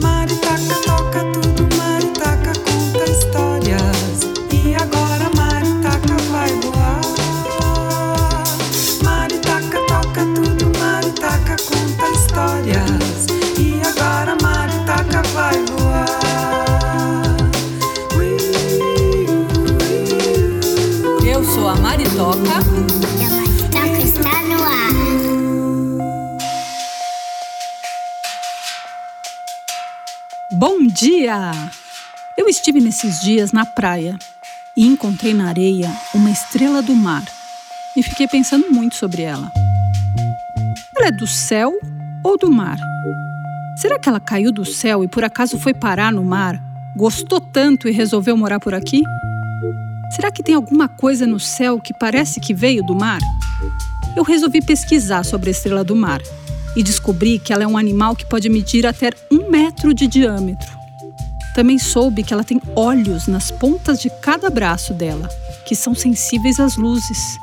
[0.00, 0.89] Maritaca
[32.36, 34.18] Eu estive nesses dias na praia
[34.76, 37.22] e encontrei na areia uma estrela do mar
[37.96, 39.52] e fiquei pensando muito sobre ela.
[40.96, 41.72] Ela é do céu
[42.24, 42.78] ou do mar?
[43.76, 46.60] Será que ela caiu do céu e por acaso foi parar no mar?
[46.96, 49.00] Gostou tanto e resolveu morar por aqui?
[50.16, 53.20] Será que tem alguma coisa no céu que parece que veio do mar?
[54.16, 56.20] Eu resolvi pesquisar sobre a estrela do mar
[56.74, 60.79] e descobri que ela é um animal que pode medir até um metro de diâmetro.
[61.54, 65.28] Também soube que ela tem olhos nas pontas de cada braço dela,
[65.66, 67.38] que são sensíveis às luzes.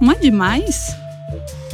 [0.00, 0.96] Não é demais?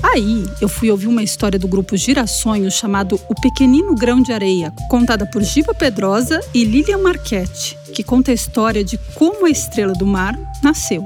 [0.03, 4.73] Aí eu fui ouvir uma história do grupo Girassonhos chamado O Pequenino Grão de Areia,
[4.89, 9.95] contada por Giva Pedrosa e Lilian Marchetti, que conta a história de como a estrela
[9.95, 11.05] do mar nasceu.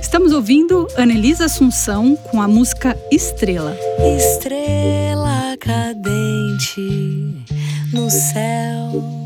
[0.00, 3.76] Estamos ouvindo Anelisa Assunção com a música Estrela.
[4.16, 7.44] Estrela cadente
[7.92, 9.23] no céu,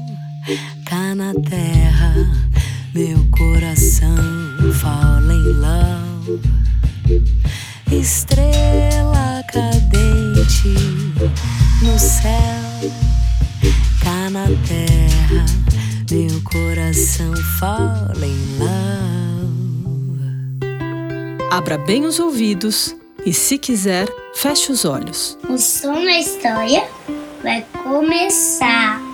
[0.86, 2.14] cá na terra,
[2.94, 4.16] meu coração
[4.80, 6.40] fala em love.
[7.90, 10.74] Estrela cadente
[11.82, 12.90] no céu,
[14.02, 15.44] cá na terra,
[16.10, 18.98] meu coração fala em love.
[21.50, 25.36] Abra bem os ouvidos e, se quiser, feche os olhos.
[25.48, 26.88] O som da história
[27.42, 29.07] vai começar.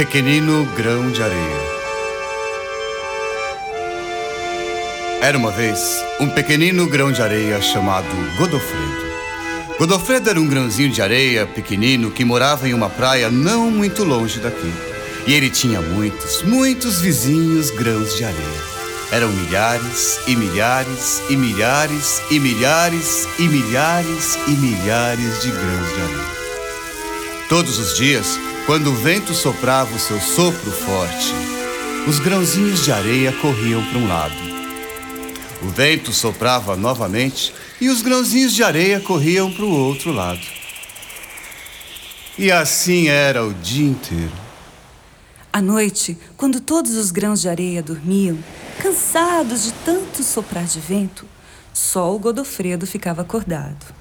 [0.00, 1.60] Pequenino grão de areia.
[5.20, 9.76] Era uma vez um pequenino grão de areia chamado Godofredo.
[9.78, 14.40] Godofredo era um grãozinho de areia pequenino que morava em uma praia não muito longe
[14.40, 14.72] daqui.
[15.26, 18.62] E ele tinha muitos, muitos vizinhos grãos de areia.
[19.12, 26.00] Eram milhares e milhares e milhares e milhares e milhares e milhares de grãos de
[26.00, 26.40] areia.
[27.50, 28.38] Todos os dias,
[28.70, 31.34] quando o vento soprava o seu sopro forte,
[32.06, 34.36] os grãozinhos de areia corriam para um lado.
[35.60, 40.46] O vento soprava novamente e os grãozinhos de areia corriam para o outro lado.
[42.38, 44.30] E assim era o dia inteiro.
[45.52, 48.38] À noite, quando todos os grãos de areia dormiam,
[48.80, 51.26] cansados de tanto soprar de vento,
[51.74, 53.99] só o Godofredo ficava acordado.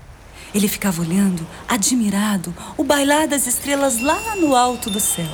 [0.54, 5.30] Ele ficava olhando, admirado, o bailar das estrelas lá no alto do céu.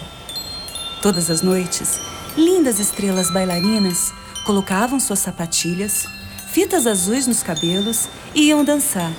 [1.02, 2.00] Todas as noites,
[2.38, 4.12] lindas estrelas bailarinas
[4.46, 6.06] colocavam suas sapatilhas,
[6.48, 9.12] fitas azuis nos cabelos e iam dançar,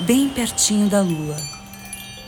[0.00, 1.36] bem pertinho da lua.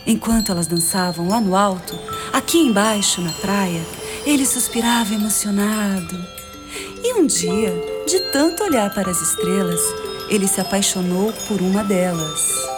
[0.05, 1.97] Enquanto elas dançavam lá no alto,
[2.31, 3.85] aqui embaixo, na praia,
[4.25, 6.17] ele suspirava emocionado.
[7.03, 7.73] E um dia,
[8.07, 9.81] de tanto olhar para as estrelas,
[10.29, 12.76] ele se apaixonou por uma delas.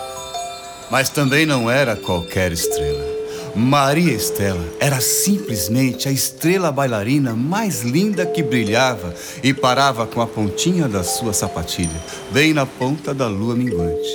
[0.90, 3.20] Mas também não era qualquer estrela.
[3.56, 9.14] Maria Estela era simplesmente a estrela bailarina mais linda que brilhava
[9.44, 14.10] e parava com a pontinha da sua sapatilha, bem na ponta da lua minguante.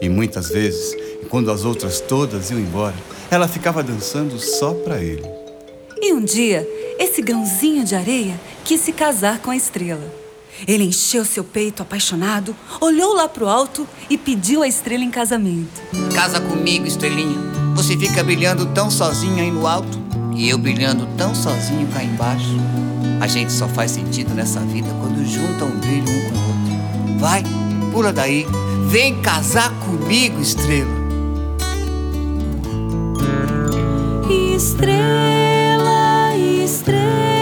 [0.00, 0.96] E muitas vezes,
[1.28, 2.94] quando as outras todas iam embora,
[3.30, 5.24] ela ficava dançando só para ele.
[6.00, 6.66] E um dia,
[6.98, 10.25] esse grãozinho de areia quis se casar com a estrela.
[10.66, 15.82] Ele encheu seu peito apaixonado, olhou lá pro alto e pediu a estrela em casamento.
[16.14, 17.38] Casa comigo, estrelinha.
[17.74, 19.98] Você fica brilhando tão sozinha aí no alto
[20.34, 22.56] e eu brilhando tão sozinho cá embaixo.
[23.20, 27.18] A gente só faz sentido nessa vida quando junta um brilho um com o outro.
[27.18, 27.42] Vai,
[27.92, 28.46] pula daí.
[28.88, 31.06] Vem casar comigo, estrela.
[34.56, 37.35] Estrela, estrela,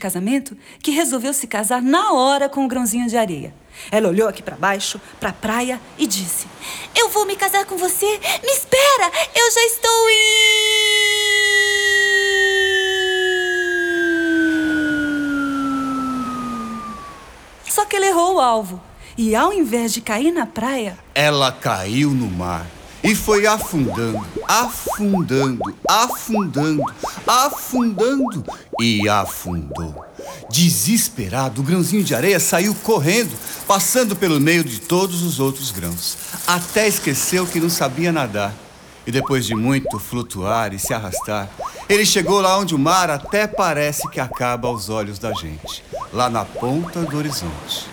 [0.00, 3.54] casamento que resolveu se casar na hora com o grãozinho de areia.
[3.90, 6.48] Ela olhou aqui para baixo, para a praia e disse:
[6.96, 8.06] Eu vou me casar com você.
[8.42, 10.20] Me espera, eu já estou indo.
[17.68, 18.80] Só que ele errou o alvo.
[19.16, 22.66] E ao invés de cair na praia, Ela caiu no mar
[23.02, 26.84] e foi afundando, afundando, afundando,
[27.26, 28.44] afundando
[28.80, 30.04] e afundou.
[30.50, 33.34] Desesperado, o grãozinho de areia saiu correndo,
[33.66, 36.16] passando pelo meio de todos os outros grãos,
[36.46, 38.54] até esqueceu que não sabia nadar.
[39.06, 41.48] E depois de muito flutuar e se arrastar,
[41.88, 45.82] ele chegou lá onde o mar até parece que acaba aos olhos da gente,
[46.12, 47.89] lá na ponta do horizonte.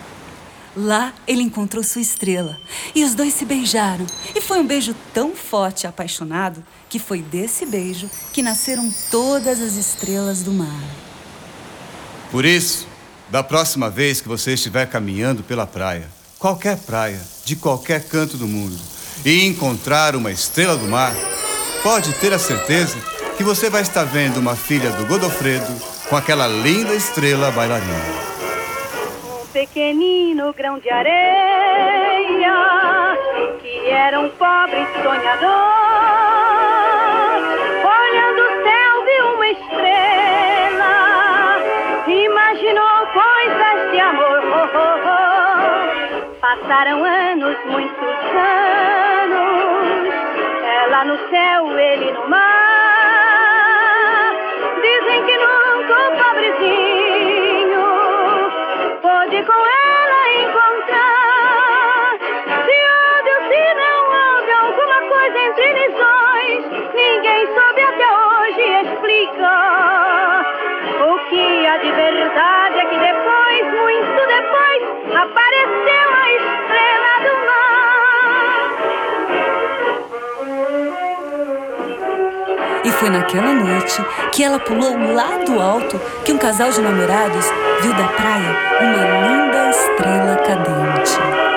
[0.80, 2.56] Lá ele encontrou sua estrela
[2.94, 4.06] e os dois se beijaram.
[4.36, 9.60] E foi um beijo tão forte e apaixonado que foi desse beijo que nasceram todas
[9.60, 10.84] as estrelas do mar.
[12.30, 12.88] Por isso,
[13.32, 16.08] da próxima vez que você estiver caminhando pela praia,
[16.38, 18.78] qualquer praia, de qualquer canto do mundo,
[19.26, 21.16] e encontrar uma estrela do mar,
[21.82, 22.98] pode ter a certeza
[23.36, 25.74] que você vai estar vendo uma filha do Godofredo
[26.08, 28.27] com aquela linda estrela bailarina.
[29.74, 32.54] Pequenino grão de areia
[33.62, 35.50] que era um pobre sonhador.
[37.84, 40.94] Olhando o céu viu uma estrela,
[42.08, 44.40] imaginou coisas de amor.
[44.46, 46.38] Oh, oh, oh.
[46.40, 48.18] Passaram anos, muitos
[49.22, 49.86] anos,
[50.64, 52.48] ela no céu, ele no mar.
[54.82, 56.97] Dizem que nunca o pobrezinho
[59.38, 62.18] pôde com ela encontrar.
[62.48, 66.60] Se houve ou se não houve alguma coisa entre dois,
[66.94, 70.46] ninguém soube até hoje explicar.
[71.02, 74.84] O que há de verdade é que depois, muito depois,
[75.16, 77.68] apareceu a estrela do mar.
[82.84, 84.02] E foi naquela noite
[84.32, 87.52] que ela pulou lá do alto que um casal de namorados
[87.82, 91.48] viu da praia uma linda estrela cadente.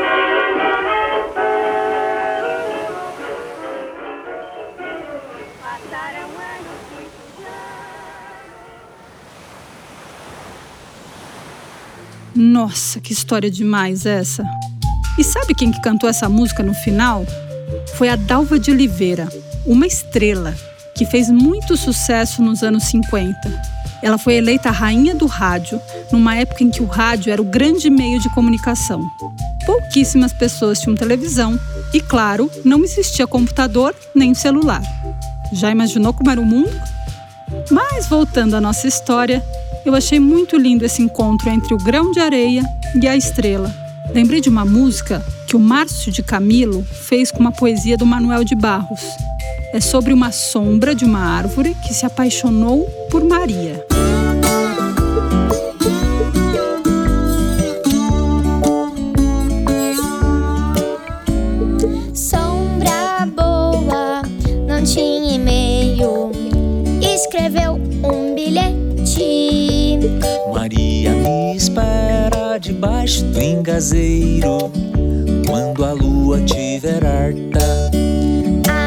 [12.35, 14.45] Nossa, que história demais essa!
[15.19, 17.25] E sabe quem que cantou essa música no final?
[17.97, 19.29] Foi a Dalva de Oliveira,
[19.67, 20.55] uma estrela
[20.97, 23.80] que fez muito sucesso nos anos 50.
[24.03, 25.81] Ela foi eleita rainha do rádio
[26.11, 29.03] numa época em que o rádio era o grande meio de comunicação.
[29.67, 31.59] Pouquíssimas pessoas tinham televisão
[31.93, 34.83] e, claro, não existia computador nem celular.
[35.53, 36.73] Já imaginou como era o mundo?
[37.71, 39.45] Mas voltando à nossa história,
[39.85, 42.63] eu achei muito lindo esse encontro entre o grão de areia
[43.01, 43.75] e a estrela.
[44.15, 48.45] Lembrei de uma música que o Márcio de Camilo fez com uma poesia do Manuel
[48.45, 49.03] de Barros.
[49.73, 53.90] É sobre uma sombra de uma árvore que se apaixonou por Maria.
[73.19, 74.71] Engazeiro
[75.47, 77.91] quando a lua tiver harta.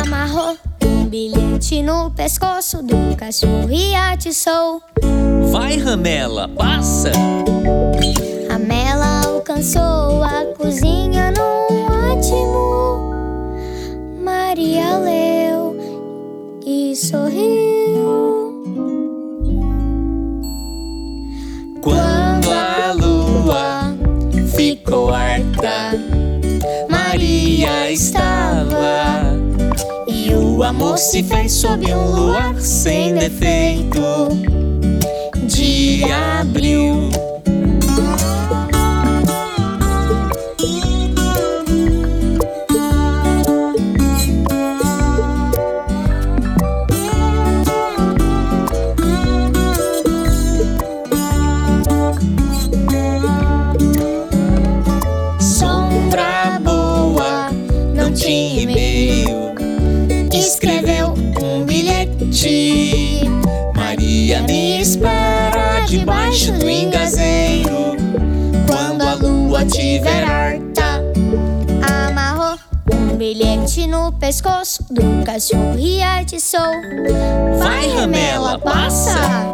[0.01, 4.81] Amarrou um bilhete no pescoço do cachorro e atiçou.
[5.51, 7.11] Vai, Ramela, passa!
[8.49, 11.62] A Mela alcançou a cozinha num
[30.93, 34.29] amor se fez sob um luar sem defeito
[35.47, 36.03] de
[36.39, 37.09] abril.
[66.43, 67.95] Debaixo do engazeiro.
[68.67, 71.03] Quando a lua tiver harta,
[71.81, 72.57] Amarrou
[72.91, 76.59] um bilhete no pescoço do cachorro e atiçou.
[77.59, 79.53] Vai, Ramela, passa!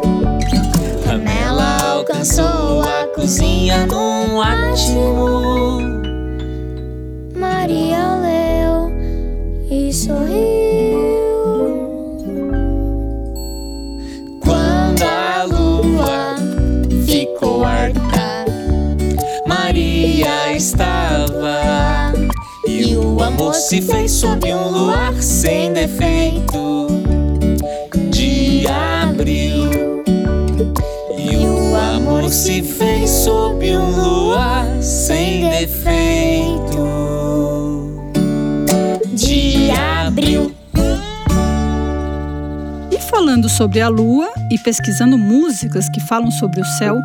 [1.06, 5.78] Ramela alcançou a cozinha num átimo.
[7.36, 8.90] Maria leu
[9.70, 10.69] e sorriu.
[23.50, 26.86] Amor se fez sob um luar sem defeito
[28.10, 30.04] de abril.
[31.18, 36.78] E o amor se fez sob um luar sem defeito
[39.14, 40.54] de abril.
[42.92, 46.96] E falando sobre a lua e pesquisando músicas que falam sobre o céu,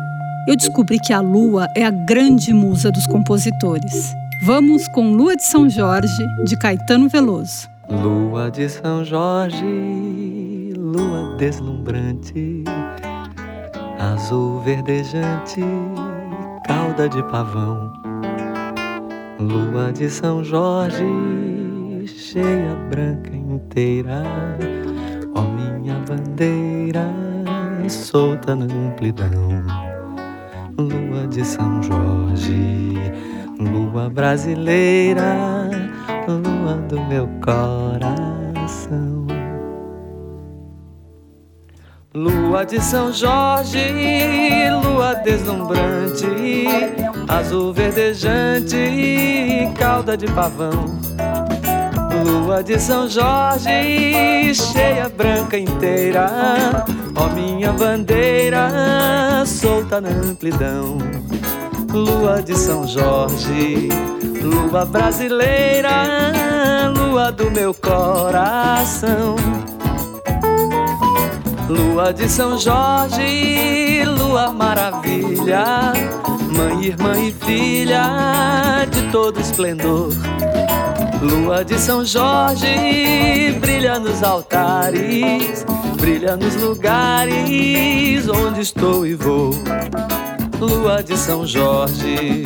[0.46, 4.14] eu descobri que a lua é a grande musa dos compositores.
[4.42, 7.68] Vamos com Lua de São Jorge, de Caetano Veloso.
[7.88, 12.62] Lua de São Jorge, lua deslumbrante,
[13.98, 15.60] azul verdejante,
[16.66, 17.92] cauda de pavão.
[19.40, 21.04] Lua de São Jorge,
[22.06, 24.22] cheia branca inteira,
[25.34, 27.06] ó minha bandeira,
[27.88, 29.64] solta na amplidão.
[30.78, 32.94] Lua de São Jorge,
[33.58, 35.70] lua brasileira,
[36.28, 39.26] lua do meu coração.
[42.14, 43.78] Lua de São Jorge,
[44.82, 46.26] lua deslumbrante,
[47.28, 50.98] azul verdejante, cauda de pavão.
[52.24, 56.84] Lua de São Jorge, cheia branca inteira,
[57.14, 60.96] ó minha bandeira, solta na amplidão.
[61.96, 63.88] Lua de São Jorge,
[64.42, 69.34] lua brasileira, lua do meu coração.
[71.66, 75.94] Lua de São Jorge, lua maravilha,
[76.54, 80.10] mãe, irmã e filha de todo esplendor.
[81.22, 85.64] Lua de São Jorge, brilha nos altares,
[85.98, 89.52] brilha nos lugares onde estou e vou.
[90.60, 92.44] Lua de São Jorge,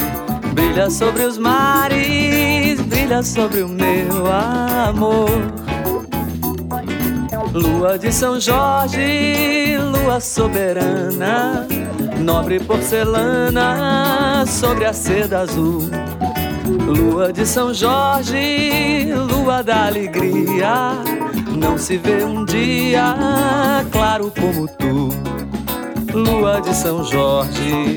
[0.53, 5.31] brilha sobre os mares, brilha sobre o meu amor.
[7.55, 11.67] Lua de São Jorge, lua soberana,
[12.19, 15.89] nobre porcelana sobre a seda azul.
[16.87, 20.95] Lua de São Jorge, lua da alegria,
[21.57, 23.15] não se vê um dia
[23.93, 25.20] claro como tu.
[26.13, 27.97] Lua de São Jorge,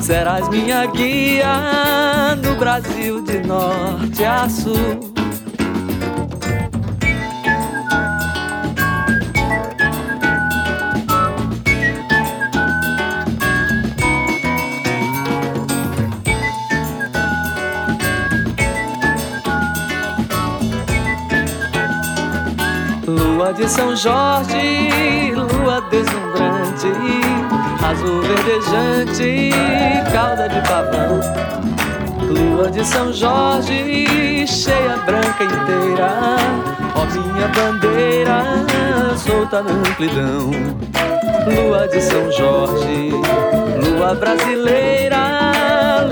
[0.00, 5.12] serás minha guia no Brasil de norte a sul.
[23.06, 27.21] Lua de São Jorge, lua deslumbrante,
[27.92, 29.50] azul verdejante,
[30.12, 31.20] cauda de pavão.
[32.28, 36.36] Lua de São Jorge, cheia branca inteira,
[36.94, 38.38] ó minha bandeira,
[39.16, 40.50] solta na amplidão.
[41.46, 43.10] Lua de São Jorge,
[43.84, 45.18] lua brasileira,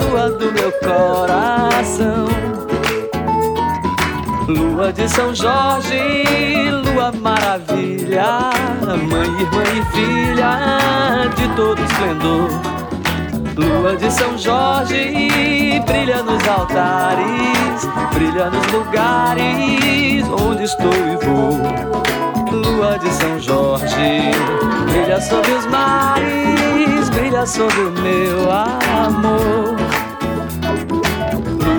[0.03, 2.50] lua do meu coração.
[4.51, 6.01] Lua de São Jorge,
[6.85, 8.51] lua maravilha,
[8.85, 12.51] mãe, irmã e filha de todo esplendor.
[13.57, 21.57] Lua de São Jorge, brilha nos altares, brilha nos lugares onde estou e vou.
[22.51, 24.33] Lua de São Jorge,
[24.91, 29.90] brilha sobre os mares, brilha sobre o meu amor.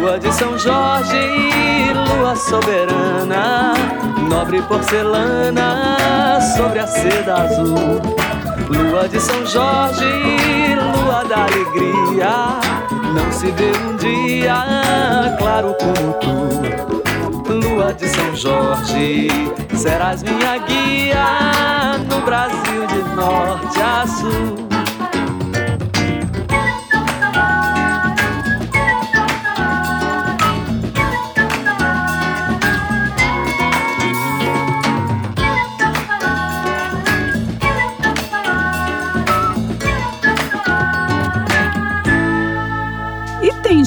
[0.01, 3.73] Lua de São Jorge, lua soberana,
[4.27, 8.01] nobre porcelana sobre a seda azul.
[8.67, 10.03] Lua de São Jorge,
[10.75, 12.59] lua da alegria,
[13.13, 17.53] não se vê um dia claro como tu.
[17.53, 19.27] Lua de São Jorge,
[19.75, 24.70] serás minha guia no Brasil de norte a sul.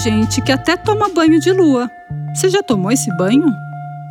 [0.05, 1.91] Gente que até toma banho de lua.
[2.35, 3.47] Você já tomou esse banho?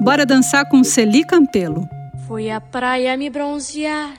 [0.01, 1.87] Bora dançar com Celi Campelo.
[2.25, 4.09] Fui à praia me bronzear,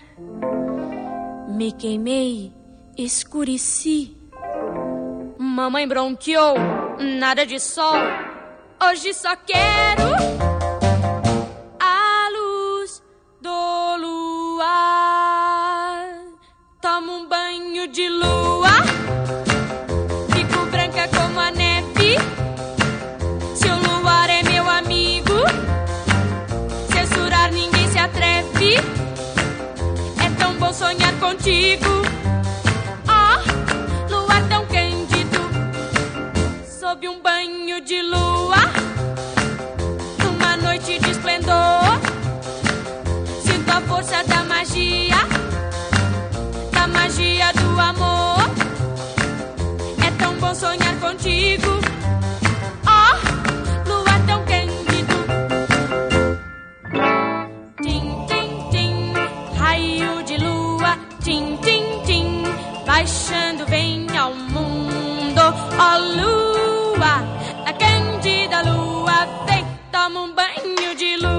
[1.49, 2.53] me queimei,
[2.97, 4.17] escureci.
[5.37, 6.55] Mamãe bronqueou,
[7.19, 7.97] nada de sol.
[8.81, 10.34] Hoje só quero
[50.65, 51.73] sonhar contigo.
[52.87, 53.17] Ah,
[53.87, 55.17] luar tão cândido.
[57.83, 59.13] Tim, tim, tim,
[59.59, 60.99] raio de lua.
[61.23, 62.45] Tim, tim, tim,
[62.87, 65.43] baixando vem ao mundo.
[65.79, 67.15] Ó lua,
[67.67, 71.34] a cândida lua, vem, toma um banho de lua.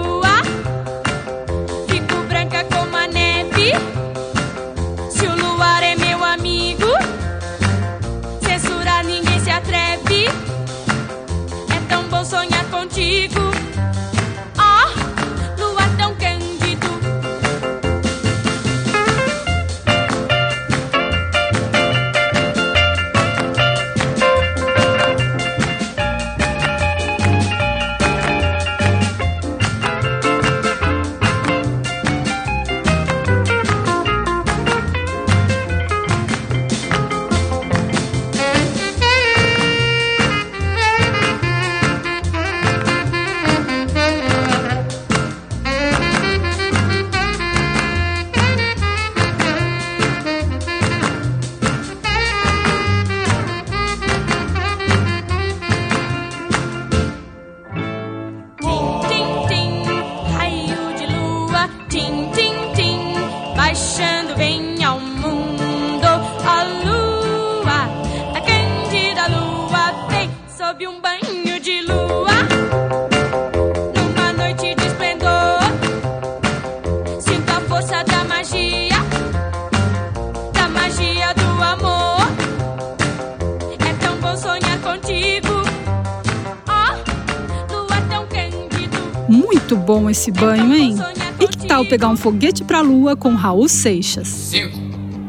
[90.15, 90.95] Esse banho, hein?
[91.41, 94.29] E que tal pegar um foguete pra lua com Raul Seixas?
[94.29, 94.79] 5,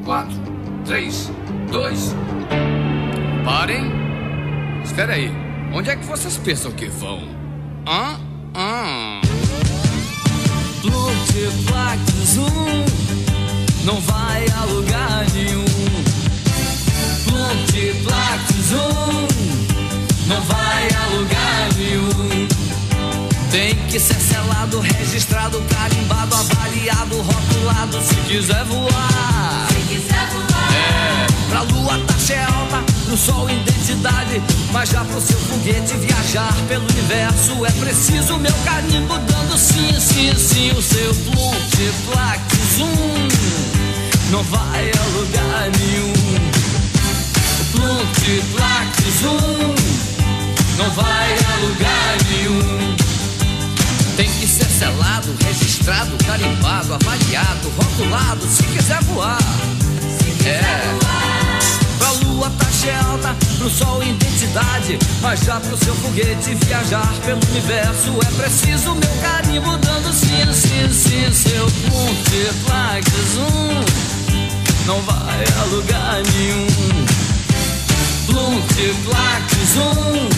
[0.05, 0.33] 4,
[0.85, 1.33] 3,
[1.72, 2.14] 2.
[3.44, 3.85] Parem!
[4.85, 5.29] Espera aí,
[5.75, 7.20] onde é que vocês pensam que vão?
[7.85, 8.20] Hã?
[8.55, 9.20] Hã?
[10.85, 12.85] Multiplac Zoom
[13.85, 15.64] não vai a lugar nenhum.
[17.29, 19.27] Multiplac Zoom
[20.29, 21.05] não vai a lugar nenhum.
[23.56, 29.66] Tem que ser selado, registrado, carimbado, avaliado, rotulado se quiser voar.
[29.70, 30.74] Se quiser voar.
[30.74, 34.42] É, pra lua taxa é alta, pro sol identidade.
[34.70, 40.34] Mas já pro seu foguete viajar pelo universo é preciso meu carimbo dando sim, sim,
[40.36, 40.72] sim.
[40.72, 42.42] O seu multiplac
[42.76, 43.28] zoom
[44.32, 46.12] não vai a lugar nenhum.
[47.72, 49.74] O multiplac zoom
[50.76, 53.05] não vai a lugar nenhum.
[54.16, 59.38] Tem que ser selado, registrado, carimbado, avaliado, rotulado, se quiser voar.
[60.46, 61.16] é.
[61.98, 64.98] Pra lua taxa é alta, pro sol identidade.
[65.20, 70.90] Mas já pro seu foguete viajar pelo universo é preciso meu carimbo dando sim, sim,
[70.90, 71.33] sim.
[71.33, 73.85] Seu multiplac zoom
[74.87, 76.66] não vai a lugar nenhum.
[78.29, 80.29] Multiplac zoom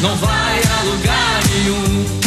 [0.00, 2.17] não vai a lugar nenhum.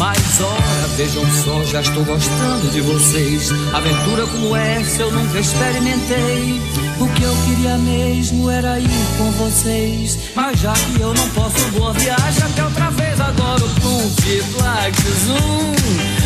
[0.00, 3.50] Mas ora, vejam só, já estou gostando de vocês.
[3.74, 6.58] Aventura como essa eu nunca experimentei.
[6.98, 10.18] O que eu queria mesmo era ir com vocês.
[10.34, 13.20] Mas já que eu não posso, boa viagem até outra vez.
[13.20, 15.74] Agora o multiplac zoom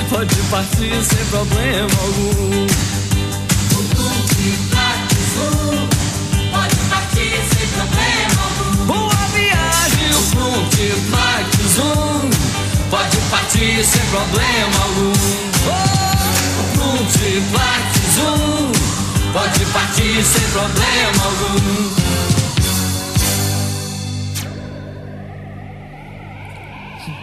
[0.09, 2.67] pode partir sem problema algum.
[3.75, 5.89] O multiplac zoom
[6.53, 8.87] pode partir sem problema algum.
[8.87, 12.24] Boa viagem, o multiplac zoom
[12.91, 15.13] pode partir sem problema algum.
[15.67, 15.81] Oh,
[16.61, 18.73] o multiplac zoom
[19.33, 21.95] pode partir sem problema algum.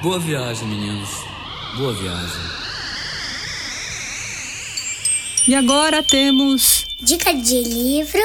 [0.01, 1.09] Boa viagem, meninos.
[1.77, 2.41] Boa viagem.
[5.47, 8.21] E agora temos Dica de livro.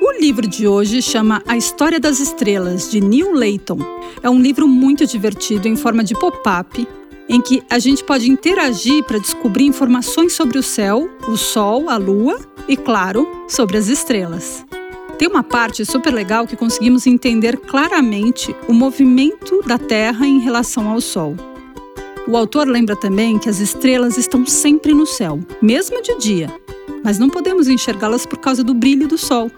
[0.00, 3.78] O livro de hoje chama A História das Estrelas, de Neil Layton.
[4.26, 6.84] É um livro muito divertido em forma de pop-up,
[7.28, 11.96] em que a gente pode interagir para descobrir informações sobre o céu, o sol, a
[11.96, 12.36] lua
[12.66, 14.66] e, claro, sobre as estrelas.
[15.16, 20.90] Tem uma parte super legal que conseguimos entender claramente o movimento da Terra em relação
[20.90, 21.36] ao Sol.
[22.26, 26.52] O autor lembra também que as estrelas estão sempre no céu, mesmo de dia,
[27.04, 29.52] mas não podemos enxergá-las por causa do brilho do Sol.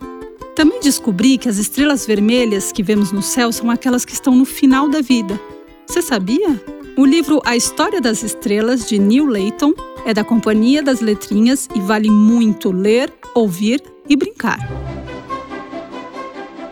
[0.59, 4.45] Também descobri que as estrelas vermelhas que vemos no céu são aquelas que estão no
[4.45, 5.41] final da vida.
[5.87, 6.61] Você sabia?
[6.97, 9.73] O livro A História das Estrelas, de Neil Layton,
[10.05, 14.59] é da Companhia das Letrinhas e vale muito ler, ouvir e brincar.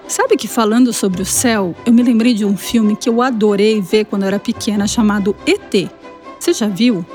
[0.09, 3.81] Sabe que falando sobre o céu, eu me lembrei de um filme que eu adorei
[3.81, 5.89] ver quando era pequena chamado ET.
[6.41, 7.07] Você já viu?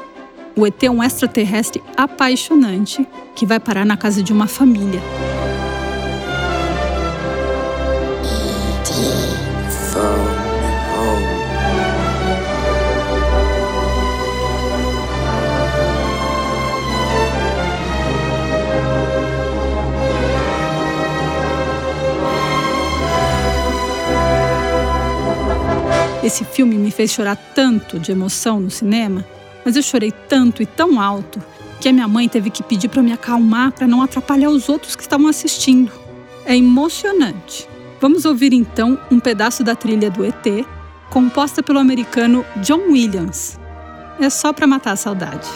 [0.56, 3.06] O ET é um extraterrestre apaixonante
[3.36, 5.02] que vai parar na casa de uma família.
[26.24, 29.26] Esse filme me fez chorar tanto de emoção no cinema,
[29.66, 31.42] mas eu chorei tanto e tão alto
[31.80, 34.96] que a minha mãe teve que pedir para me acalmar para não atrapalhar os outros
[34.96, 35.92] que estavam assistindo.
[36.46, 37.68] É emocionante.
[38.00, 40.66] Vamos ouvir então um pedaço da trilha do ET,
[41.10, 43.60] composta pelo americano John Williams.
[44.20, 45.48] É só para matar a saudade.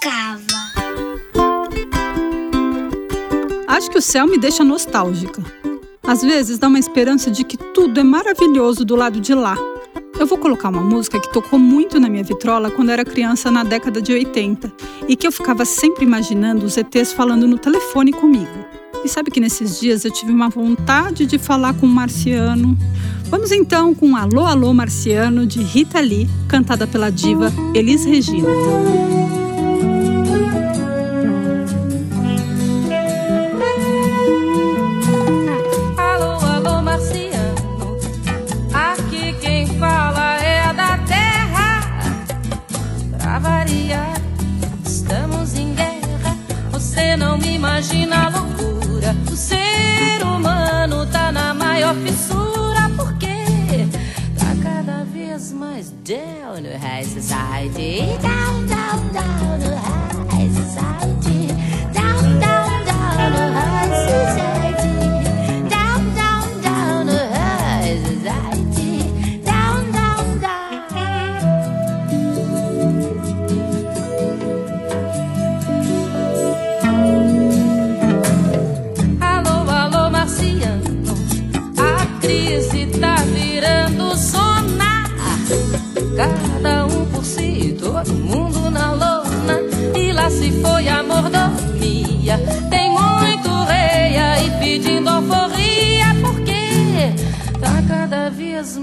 [0.00, 0.42] Tocava.
[3.66, 5.42] Acho que o céu me deixa nostálgica.
[6.02, 9.56] Às vezes dá uma esperança de que tudo é maravilhoso do lado de lá.
[10.18, 13.64] Eu vou colocar uma música que tocou muito na minha vitrola quando era criança na
[13.64, 14.72] década de 80
[15.08, 18.64] e que eu ficava sempre imaginando os ETs falando no telefone comigo.
[19.04, 22.78] E sabe que nesses dias eu tive uma vontade de falar com um marciano.
[23.24, 28.48] Vamos então com Alô Alô Marciano de Rita Lee, cantada pela diva Elis Regina.
[55.44, 58.00] Vez mais down no high society.
[58.22, 61.48] Down, down, down no high society.
[61.92, 64.53] Down, down, down no high society.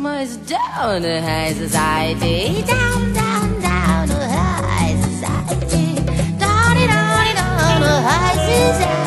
[0.02, 2.64] much down to high society.
[2.64, 5.96] Down, down, down to high society.
[6.40, 9.01] Down, down, down to high society.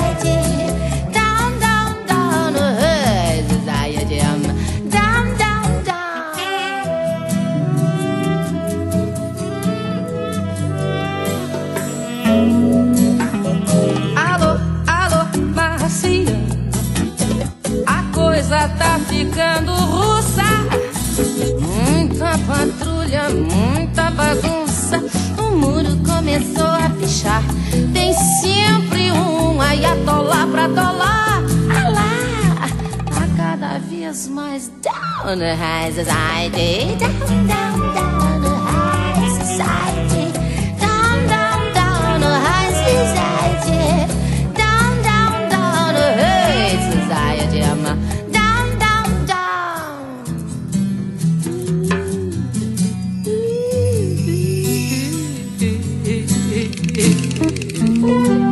[56.96, 58.43] Thank you.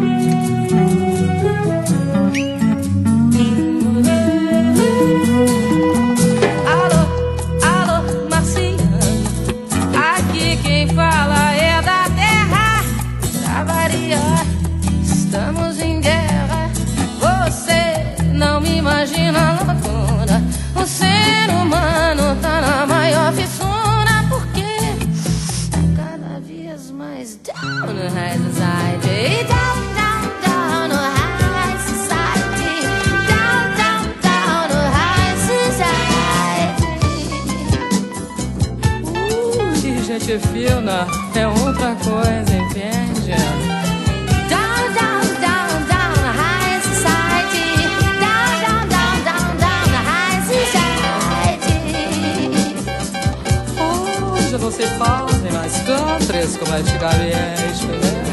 [54.82, 58.30] si parli, ma scontri come ci capisci bene.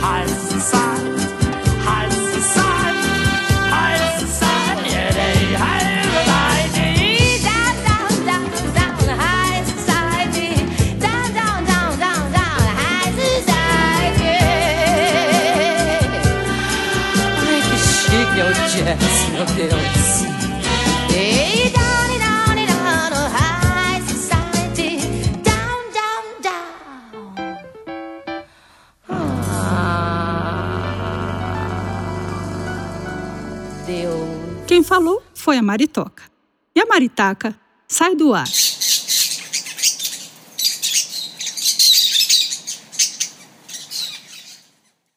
[0.00, 1.14] Hals inside,
[1.86, 2.96] hals inside,
[3.70, 6.74] hals inside, yeah, they halve light.
[7.46, 10.50] Down, down, down, down, high society.
[10.98, 14.38] Down, down, down, down, down, high society.
[17.46, 19.99] Ai, que chique é o jazz, meu Deus.
[34.90, 36.24] falou foi a maritoca.
[36.74, 38.48] E a maritaca sai do ar.